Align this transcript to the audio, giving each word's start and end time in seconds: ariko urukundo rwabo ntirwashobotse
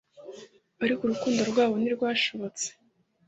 ariko 0.83 1.01
urukundo 1.03 1.41
rwabo 1.51 1.75
ntirwashobotse 1.81 2.67